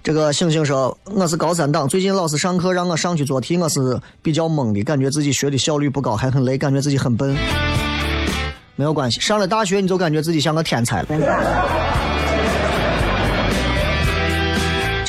[0.02, 7.36] 这个星星说：“我是高三党，最近老师上课让我上去做题，我是比较懵的，感觉自己学的效率不高，还很累，感觉自己很笨。
[8.74, 11.08] 没有关系，上了大学你就感觉自己像个天才了。”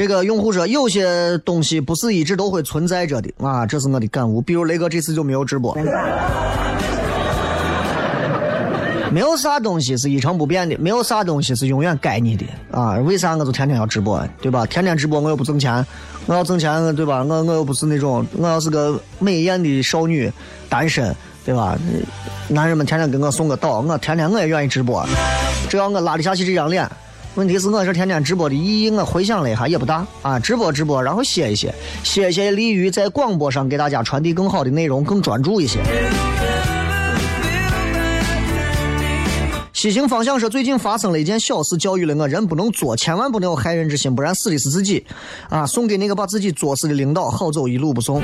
[0.04, 4.42] 这个用户说，有些东西不是一直都会存在着的啊，这是我的感悟。
[4.42, 5.74] 比如雷哥这次就没有直播，
[9.10, 12.96] 没有啥东西是一成不变的，没有啥东西是永远该你的啊。
[12.96, 14.66] 为啥我就天天要直播，对吧？
[14.66, 15.86] 天天直播我又不挣钱，
[16.26, 17.24] 我要挣钱，对吧？
[17.24, 20.30] 我我又不是那种，我要是个美艳的少女，
[20.68, 21.78] 单身，对吧？
[22.50, 25.08] 男人们天天给我送个岛，我天天我也愿意直播，
[25.70, 26.86] 只要我拉得下去这张脸。
[27.36, 31.74] 问题是我这天天直播的意义，我回想了一下也不大啊，直播直播，然后歇一歇，
[32.04, 35.80] 歇一歇利于在广播上给大家传递更好的内容，更专注一些。
[39.74, 45.04] 西行方向说，最近发生了一件小事，教育了我人不能作，千万不能有害人之心，不然死的是自己。
[45.50, 48.22] 啊，送给那个把自己作死的领导，好走一路不送。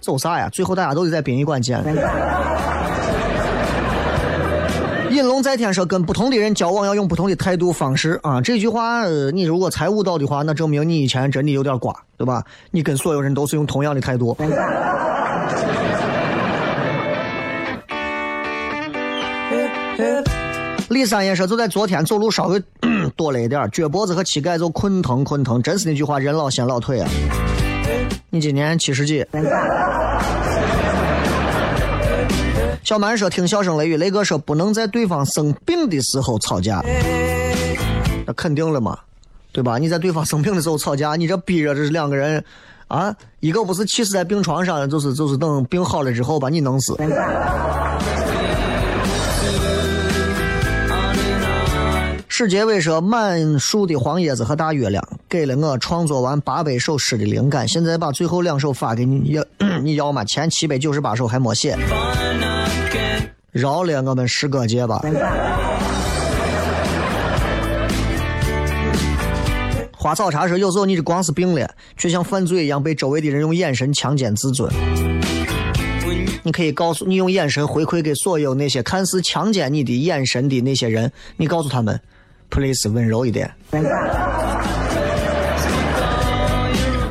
[0.00, 0.48] 走啥呀？
[0.52, 1.80] 最后大家都得在殡仪馆见。
[5.40, 8.42] 龙在天说，跟不同的人交往要用不同的态度方式啊。
[8.42, 12.44] 这句话，你如果猜悟到的话，那证明你以前真的有点瓜，对吧？
[12.70, 14.36] 你跟所有人都是用同样的态度。
[20.90, 22.62] 李三爷说，就在昨天走路稍微
[23.16, 27.08] 多了一点，脚脖子和膝盖就困疼困疼，真是那句话，人老先老腿啊。
[28.28, 29.24] 你今年七十几？
[32.82, 36.82] 小蛮说，听笑声雷雨，雷哥说不能在对方生病的时候吵架，
[38.26, 38.98] 那肯定了嘛，
[39.52, 39.78] 对吧？
[39.78, 42.42] 你在对方生病的时候吵架，你这逼着这是两个人
[42.88, 46.96] 啊，一个不是气死在病床上，就是就是等病好了之后把你弄死。
[52.32, 57.68] 史杰伟说：“满树的黄叶子和大月亮，给了我创作完八百首诗的灵感。
[57.68, 59.44] 现在把最后两首发给你，要
[59.82, 60.24] 你要 吗？
[60.24, 61.76] 前七百九十八首还没写，
[63.50, 65.00] 饶了我们诗歌界吧。”
[69.96, 74.72] 花草茶说：“有时候你这光是病了，却像犯罪一样被周围的人用眼神强奸自尊。
[76.42, 82.00] 你可以告诉你用眼神回馈给所有那些看似强奸你的眼神的那些人，你告诉他们
[82.48, 83.54] ，，please 温柔一点。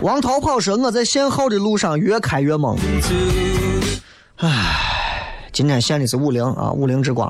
[0.02, 2.76] 王涛跑说：“我在限号的路上越开越懵。”
[4.38, 4.89] 唉，
[5.60, 7.30] 今天限的是五菱啊，五菱之光。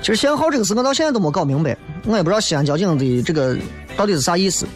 [0.00, 3.56] 其实限号这个事我到现在都没搞明白，我也不知道西安交警的这个
[3.96, 4.66] 到底是啥意思。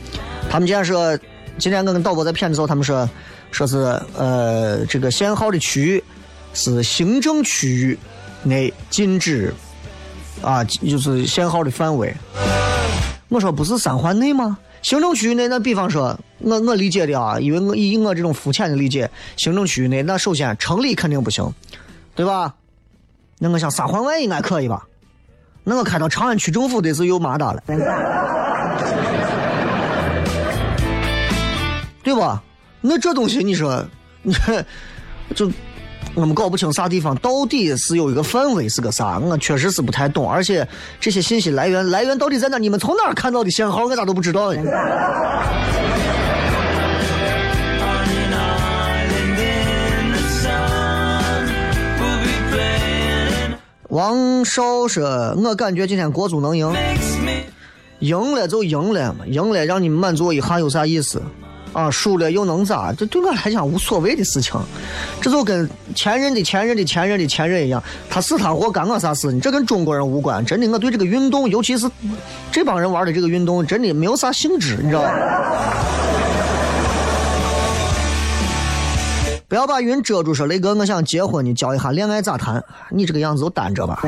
[0.49, 1.19] 他们今天说，
[1.59, 3.11] 今天我跟导播在片的时候，他们说，
[3.51, 6.05] 说是呃，这个限号的区域
[6.55, 7.99] 是行政区域
[8.45, 9.53] 内禁止
[10.41, 12.15] 啊，就是限号的范围。
[13.29, 14.57] 我说不是三环内吗？
[14.83, 21.53] 行政区域内，那比方说，我我理解的啊，因为我以我这种肤浅的理解，行政区域内，那首先城里肯定不行，
[22.15, 22.55] 对吧？
[23.39, 24.87] 那我想三环外应该可以吧？
[25.65, 27.63] 那我开到长安区政府的时候又麻达了，
[32.03, 32.43] 对吧？
[32.81, 33.85] 那这东西你说，
[34.23, 34.35] 你
[35.35, 35.51] 就。
[36.17, 40.67] 我们搞不清啥地方到底是有一个范围是个啥，我确实是不太懂，而且
[40.99, 42.59] 这些信息来源来源到底在哪？
[42.59, 43.85] 你们从哪看到的信号？
[43.85, 44.61] 我咋都不知道呢？
[53.91, 56.73] 王少说：“我感觉今天国足能赢，
[57.99, 61.21] 赢了就赢了嘛，赢了让你们满足一下有啥意思？”
[61.73, 62.93] 啊，输了又能咋？
[62.93, 64.61] 这对我来讲无所谓的事情，
[65.21, 69.41] 这就跟前任的前任的前任的前任一样，他死他活干我啥事呢？
[69.41, 70.45] 这跟中国人无关。
[70.45, 71.89] 真的，我对这个运动，尤其是
[72.51, 75.13] 这帮人玩的这个运动，真的没有啥兴致，你知道吧？
[79.51, 82.63] 不要把云遮住，说雷哥，我想结婚，你教一下恋爱咋谈？
[82.89, 84.01] 你这个样子就单着吧。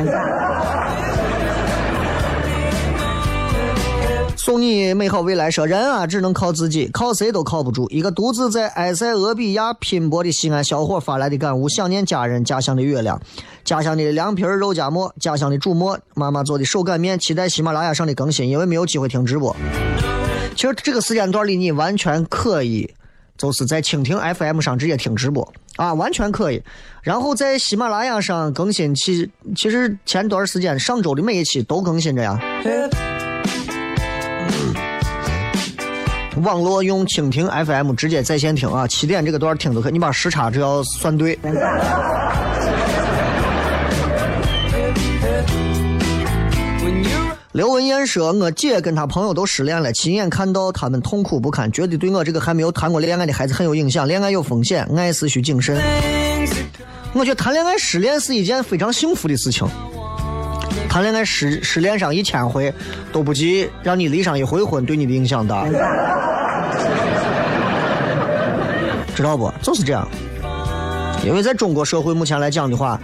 [4.37, 5.51] 送你美好未来。
[5.51, 7.89] 说人啊，只能靠自己，靠谁都靠不住。
[7.91, 13.21] 一个独自在埃塞俄比亚拼搏的西安小伙发来的感悟：想念家人，家乡的月亮，
[13.65, 17.19] 家乡的凉皮儿肉夹馍，家乡的煮馍，妈妈做的手擀面。
[17.19, 19.57] 期待喜马拉雅上的更新，因为没有机会听直播。
[20.55, 22.95] 其实这个时间段里，你完全可以，
[23.37, 26.63] 就是在蜻蜓 FM 上直接听直播啊，完全可以。
[27.03, 32.39] 然后在喜马拉雅上更新其其实前段时间上周的每一期都更新着呀。
[36.43, 41.39] 网络用蜻蜓 FM 直接在线听啊，七点这个段听都可以，你把时差只要算对。
[47.53, 54.09] 刘文艳说：“我姐跟她朋友都失恋了，亲眼看到他们痛苦不堪，觉得对我这个还没有谈过恋爱的孩子很有影响。
[54.09, 55.79] 恋爱有风险，爱是需谨慎。
[57.13, 59.69] 我觉得谈恋爱失恋是一件非常幸福的事情。”
[60.89, 62.73] 谈恋爱失失恋上一千回，
[63.13, 65.67] 都不及让你离上一回婚对你的影响大，
[69.15, 69.53] 知道不？
[69.61, 70.09] 就是这样。
[71.23, 72.99] 因为在中国社会目前来讲的话，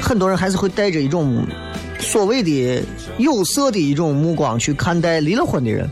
[0.00, 1.44] 很多人还是会带着一种
[2.00, 2.82] 所谓的
[3.18, 5.88] 有色的一种目光去看待离了婚的人，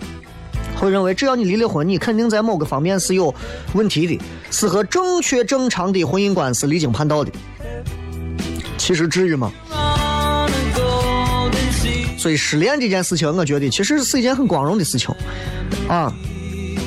[0.77, 3.35] 会认为只要你离了婚，你肯定在某个方面是有
[3.75, 7.31] 问题的，是和正确正常的婚姻观是离经叛道的。
[8.77, 9.53] 其实至于吗？
[12.17, 15.15] 所以失恋这件事情，我觉得其实是一件很光荣的事情，
[15.89, 16.13] 啊，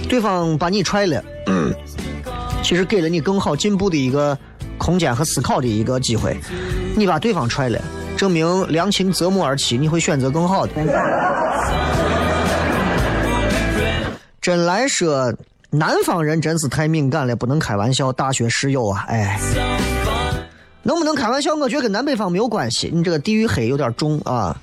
[0.09, 1.24] 对方把你踹了，
[2.61, 4.38] 其实给了你更好进步的一个
[4.78, 6.38] 空间和思考的一个机会。
[6.95, 7.82] 你把对方踹了，
[8.22, 10.74] 证明良禽择木而栖，你会选择更好的。
[14.39, 15.34] 真来说，
[15.72, 18.13] 南方人真是太敏感了，不能开玩笑。
[18.13, 19.39] 大学室友啊，哎，
[20.84, 21.55] 能不能开玩笑？
[21.55, 22.91] 我觉得跟南北方没有关系。
[22.93, 24.55] 你这个地域黑有点重啊。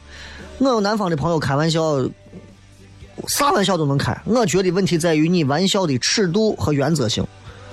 [0.58, 1.98] 我有南方的朋友开玩笑，
[3.26, 4.16] 啥玩笑都能开。
[4.24, 7.26] 我觉得问题在于你玩笑的尺度和原则性，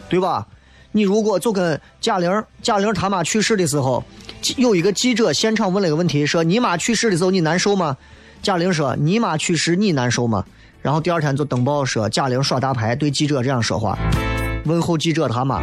[0.09, 0.47] 对吧？
[0.95, 4.01] 你如果就跟贾玲，贾玲他妈去世的时候，
[4.55, 7.97] 有一个记者现场问了一个问题，说你妈去世的时候你难受吗？
[8.41, 10.45] 贾玲说你妈去世你难受吗？
[10.81, 13.99] 然后第二天就登报说贾玲耍大牌对记者这样说话，
[14.63, 15.61] 问候记者他妈。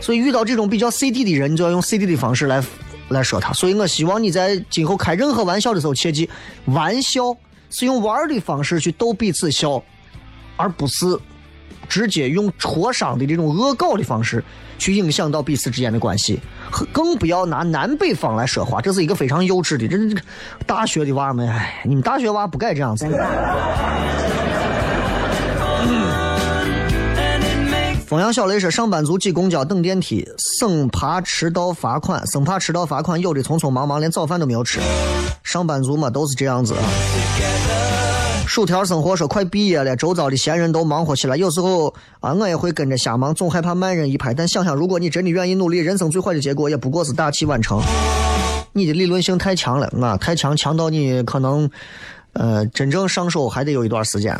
[0.00, 2.64] 所以遇到这种比较 C D 的人，你就要用 C D 的方式来。
[3.10, 6.30] 来说他，所以我希望你在今后开任何玩笑的时候，切记，
[6.66, 7.36] 玩笑
[7.68, 9.82] 是用玩的方式去逗彼此笑，
[10.56, 11.04] 而不是
[11.90, 14.42] 直接用戳伤的这种恶搞的方式
[14.78, 16.40] 去影响到彼此之间的关系，
[16.92, 19.86] 更不要拿南北方来说话，这是一个非常幼稚的。
[19.88, 20.22] 这这个
[20.64, 23.04] 大学的娃们，哎，你们大学娃不该这样子。
[28.06, 34.80] 凤阳小雷说：“上班族挤公交等电梯，生怕迟到罚款，生怕迟到罚款，有的匆匆忙忙连早饭都没有吃。
[35.44, 36.82] 上班族嘛，都是这样子啊。”
[38.50, 44.34] 薯条生活说：“快毕业了，周遭的闲人都忙活起来，有时候啊，我也会跟着瞎忙，总害怕慢人一拍。
[44.34, 47.80] 但想想，如果你真的愿意努力，人生最坏的结果也不过是大器晚成。
[48.72, 51.70] 你的理论性太强了啊，太强，强到你可能，
[52.32, 54.36] 呃，真正上手还得有一段时间。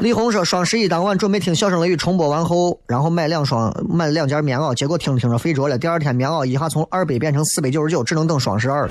[0.00, 5.76] 李红说：“双十一当晚准备听小声雷雨重播完后，然后买两双买两件棉袄，结果听着听着睡着了。
[5.76, 8.88] 第二天棉袄一下从二百变成四百九十九，只能等双十二。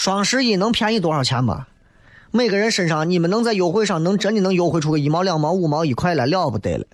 [0.00, 1.66] 双十一能便宜多少钱吗？
[2.30, 6.86] 每个人身上你们能在优惠上能真的能优惠出个一毛两毛五毛一块来了不得了。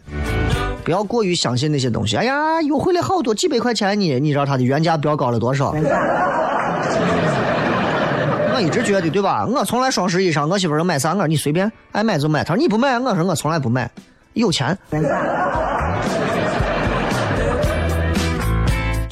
[0.83, 2.17] 不要过于相信那些东西。
[2.17, 5.73] 哎呀，优惠了好多几百块钱呢，你知道它的原价标高了多少？
[8.53, 9.47] 我一直觉得对吧？
[9.47, 12.43] 我从来双十一上，我媳妇儿买啥，我说你随便爱买就买。
[12.43, 13.89] 她说你不买，我说我从来不买，
[14.33, 14.77] 有钱。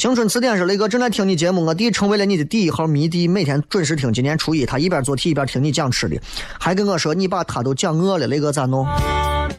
[0.04, 4.12] 青春词典是雷哥正在听你节目，我弟成为了你的第一号迷弟，每天准时听。
[4.12, 6.20] 今年初一，他一边做题一边听你讲吃的，
[6.60, 8.86] 还跟我说你把他都讲饿了，雷哥咋弄？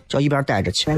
[0.08, 0.92] 叫一边待着去。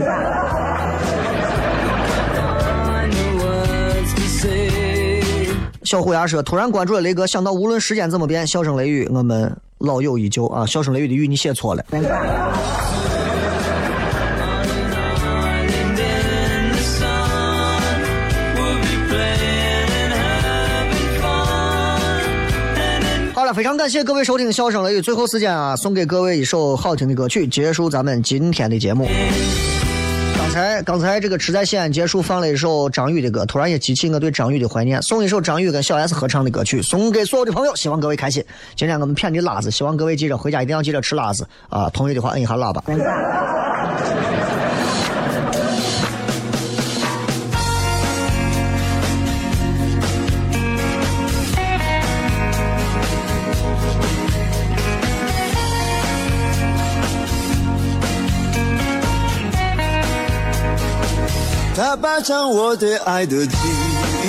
[5.86, 10.66] 小虎牙说：“突然关注了雷哥，想到无论时间怎么变，笑声雷雨，我们老友依旧啊！
[10.66, 11.86] 笑声雷雨的雨你写错了。”
[23.54, 29.08] 非常感谢各位收听笑声雷雨，最后时间啊，送给各位一首好听的歌曲，结束咱们今天的节目。
[30.38, 38.44] 刚才刚才这个吃在西安结束放了一首张宇的歌，突然也激起我对张宇的怀念，送一首张宇跟小 S 合唱的歌曲，送给所有的朋友，希望各位开心。
[38.76, 41.90] 今天我们骗的辣子，希望各位记着回家一定要记着吃辣子啊！
[41.92, 42.84] 同意的话摁一下喇叭。
[62.02, 63.58] 霸占我对爱的记
[64.24, 64.28] 忆，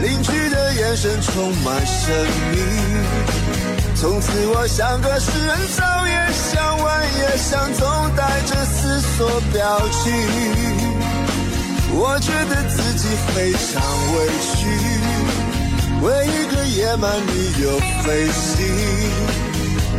[0.00, 2.58] 邻居的眼神充满神秘。
[3.96, 10.12] 从此我像个诗人，早也想晚也想，总带着思索表情。
[11.94, 13.82] 我觉得自己非常
[14.14, 14.16] 委
[14.54, 14.58] 屈，
[16.02, 17.30] 为一个野蛮女
[17.62, 17.66] 友
[18.02, 18.58] 费心。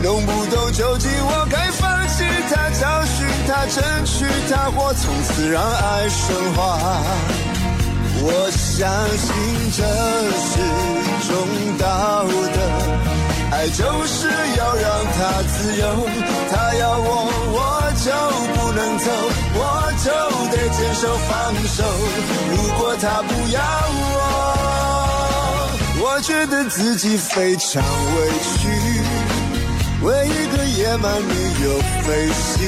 [0.03, 7.01] 弄不懂究竟我该放弃他，教训他，争取他，或从此让爱升华。
[8.25, 8.85] 我相
[9.17, 9.33] 信
[9.71, 9.81] 这
[10.43, 10.59] 是
[11.25, 11.31] 种
[11.79, 12.59] 道德，
[13.55, 14.27] 爱就是
[14.57, 14.85] 要让
[15.15, 15.83] 他自由，
[16.51, 17.07] 他要我
[17.55, 17.57] 我
[18.03, 18.11] 就
[18.59, 19.07] 不能走，
[19.55, 19.61] 我
[20.03, 20.11] 就
[20.51, 21.31] 得接受放
[21.65, 21.79] 手。
[22.51, 23.57] 如果他不要
[24.11, 24.19] 我，
[26.03, 28.67] 我觉得自己非常委屈。
[30.03, 31.33] 为一个野蛮女
[31.63, 32.59] 友费心，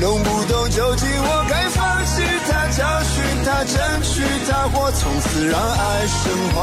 [0.00, 6.22] 弄不懂究竟我该放弃他，教训他，争取他，或从此让爱升
[6.54, 6.56] 华。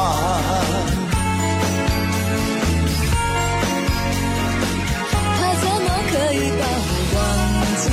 [5.37, 7.17] 他怎么可以把我忘
[7.83, 7.85] 记？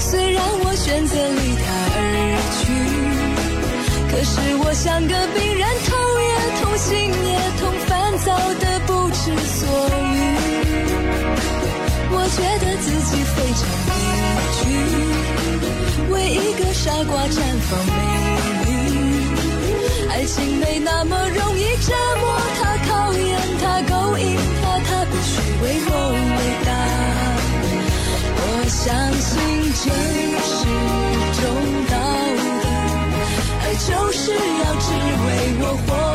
[0.00, 1.98] 虽然我选择离他而
[2.58, 2.62] 去，
[4.10, 5.88] 可是我像个病人，痛
[6.20, 6.30] 也
[6.60, 6.88] 痛，心
[7.28, 7.90] 也痛，烦
[8.26, 8.64] 躁的
[9.22, 10.16] 之所以
[12.10, 13.92] 我觉得自己非常委
[14.56, 14.60] 屈
[16.10, 17.36] 为一个傻瓜绽
[17.68, 18.00] 放美
[18.64, 18.68] 丽。
[20.08, 22.24] 爱情没那么容易折磨
[22.60, 23.28] 它考验
[23.60, 24.24] 它勾引
[24.62, 25.30] 它它不须
[25.64, 25.90] 为我
[26.38, 26.70] 伟大。
[28.40, 28.80] 我相
[29.20, 29.30] 信
[29.82, 29.84] 这
[30.48, 30.58] 是
[31.36, 31.44] 种
[31.90, 31.94] 道
[32.38, 32.42] 理
[33.60, 34.88] 爱就是要只
[35.26, 35.28] 为
[35.60, 36.09] 我活。